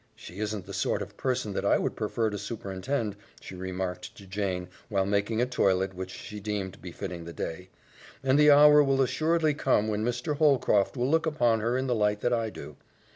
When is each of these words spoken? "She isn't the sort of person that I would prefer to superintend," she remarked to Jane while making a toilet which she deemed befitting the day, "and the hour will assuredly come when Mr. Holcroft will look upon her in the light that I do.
"She 0.15 0.39
isn't 0.39 0.65
the 0.65 0.73
sort 0.73 1.03
of 1.03 1.15
person 1.15 1.53
that 1.53 1.63
I 1.63 1.77
would 1.77 1.95
prefer 1.95 2.31
to 2.31 2.37
superintend," 2.39 3.15
she 3.39 3.53
remarked 3.53 4.15
to 4.17 4.25
Jane 4.25 4.67
while 4.89 5.05
making 5.05 5.43
a 5.43 5.45
toilet 5.45 5.93
which 5.93 6.09
she 6.09 6.39
deemed 6.39 6.81
befitting 6.81 7.25
the 7.25 7.33
day, 7.33 7.69
"and 8.23 8.39
the 8.39 8.49
hour 8.49 8.81
will 8.83 9.03
assuredly 9.03 9.53
come 9.53 9.89
when 9.89 10.03
Mr. 10.03 10.37
Holcroft 10.37 10.97
will 10.97 11.11
look 11.11 11.27
upon 11.27 11.59
her 11.59 11.77
in 11.77 11.85
the 11.85 11.93
light 11.93 12.21
that 12.21 12.33
I 12.33 12.49
do. 12.49 12.77